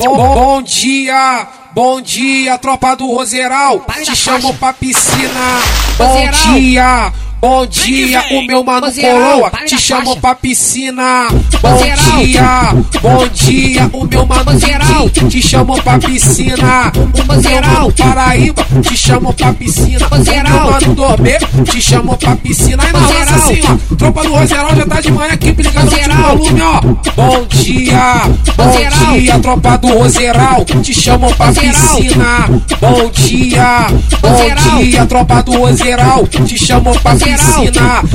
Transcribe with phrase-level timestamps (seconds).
[0.00, 3.84] Bom, bom dia, bom dia, tropa do Roseral.
[4.04, 5.58] Te chamo pra piscina.
[5.98, 9.50] Bom dia, bom dia, o meu mano coroa.
[9.66, 11.28] Te chamo pra piscina.
[11.62, 11.76] Bom
[12.22, 15.28] dia, bom dia, o meu mano Didi.
[15.28, 16.92] Te chamo pra piscina.
[16.94, 18.66] O mano Paraíba.
[18.82, 20.06] Te chamo pra piscina.
[20.06, 21.38] O mano Dormê.
[21.64, 22.82] Te chamo pra piscina.
[22.82, 23.96] Aí na roça assim, ó.
[23.96, 26.80] Tropa do Roseral já tá de manhã aqui, ligado no volume, ó.
[26.80, 28.22] Bom dia,
[28.56, 30.64] bom dia, tropa do Roseral.
[30.64, 32.48] Te chamo pra piscina.
[32.80, 33.86] Bom dia,
[34.20, 36.26] bom dia, tropa do Roseral.
[36.26, 37.27] Te chamo pra piscina.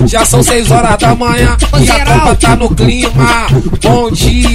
[0.08, 3.48] Já são seis horas da manhã e a tropa tá no clima.
[3.82, 4.50] Bom dia,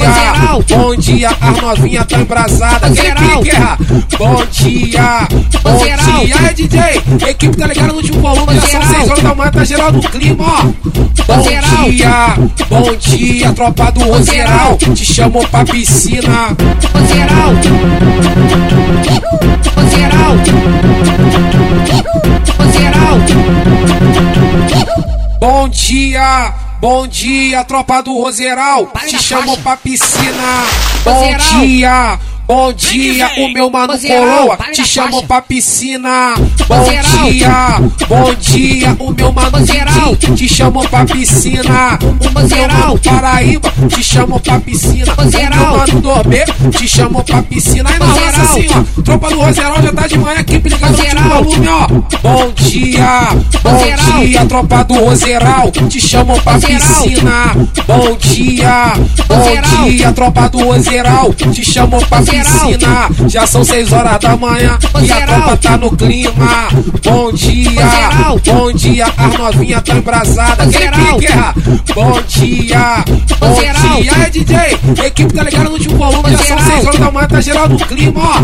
[0.68, 2.88] bom dia, as novinhas tá embrasada.
[2.88, 3.78] Guerra?
[4.18, 5.28] Bom dia,
[5.62, 6.48] bom dia.
[6.48, 6.80] É DJ,
[7.30, 8.54] equipe tá ligada no último volume.
[8.54, 10.62] Já são seis horas da manhã, tá geral no clima, ó.
[11.26, 11.42] Bom
[11.90, 12.36] dia,
[12.68, 14.76] bom dia, tropa do Roseral.
[14.76, 16.56] Te chamo pra piscina.
[16.94, 17.37] Roseral,
[25.68, 28.86] Bom dia, bom dia, tropa do Roseral.
[29.06, 30.64] Te chamo pra piscina.
[31.04, 32.18] Bom dia.
[32.48, 34.56] Bom dia, o meu mano coroa.
[34.72, 35.26] Te na chamo faixa.
[35.26, 36.34] pra piscina.
[36.66, 39.58] Bom dia, bom dia, o meu mano.
[39.58, 40.34] Didi.
[40.34, 41.98] Te chamo pra piscina.
[42.00, 43.70] O mano Paraíba.
[43.90, 45.12] Te chamo pra piscina.
[45.12, 46.46] O meu mano Dormê.
[46.70, 47.90] Te chamo pra piscina.
[47.90, 49.02] Aí na roça assim, ó.
[49.02, 51.86] Tropa do Roseral já tá de manhã aqui, ligado no volume, ó.
[52.22, 53.28] Bom dia,
[53.62, 55.70] bom dia, tropa do Roseral.
[55.70, 57.54] Te chamo pra piscina.
[57.86, 58.92] Bom dia,
[59.26, 61.34] bom dia, tropa do Roseral.
[61.34, 62.37] Te chamo pra Roseral.
[62.42, 63.08] Piscina.
[63.28, 66.68] Já são seis horas da manhã e a tropa tá no clima.
[67.04, 67.70] Bom dia,
[68.44, 70.66] bom dia, as novinhas tá embrasada.
[70.66, 71.54] Guerra?
[71.94, 73.04] Bom dia,
[73.38, 74.12] bom dia.
[74.24, 74.56] É DJ,
[75.06, 76.30] equipe tá ligada no último volume.
[76.30, 78.40] Já são seis horas da manhã, tá geral no clima, ó.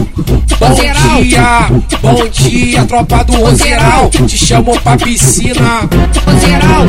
[0.58, 1.68] Bom dia,
[2.00, 4.10] bom dia, tropa do Roseral.
[4.10, 5.88] Te chamo pra piscina.
[6.26, 6.86] Roseral,